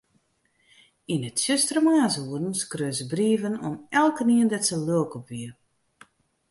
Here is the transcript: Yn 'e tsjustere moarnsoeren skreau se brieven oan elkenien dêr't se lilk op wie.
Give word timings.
Yn 1.13 1.23
'e 1.27 1.31
tsjustere 1.33 1.81
moarnsoeren 1.85 2.55
skreau 2.61 2.93
se 2.97 3.05
brieven 3.11 3.59
oan 3.65 3.77
elkenien 4.01 4.49
dêr't 4.49 4.67
se 4.69 4.77
lilk 4.87 5.11
op 5.19 5.25
wie. 5.31 5.51